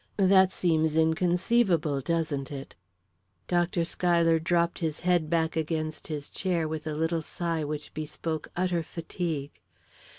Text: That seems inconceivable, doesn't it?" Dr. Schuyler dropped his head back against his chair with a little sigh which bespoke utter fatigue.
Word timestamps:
That 0.17 0.51
seems 0.51 0.95
inconceivable, 0.95 2.01
doesn't 2.01 2.51
it?" 2.51 2.73
Dr. 3.47 3.83
Schuyler 3.85 4.39
dropped 4.39 4.79
his 4.79 5.01
head 5.01 5.29
back 5.29 5.55
against 5.55 6.07
his 6.07 6.27
chair 6.27 6.67
with 6.67 6.87
a 6.87 6.95
little 6.95 7.21
sigh 7.21 7.63
which 7.63 7.93
bespoke 7.93 8.47
utter 8.55 8.81
fatigue. 8.81 9.51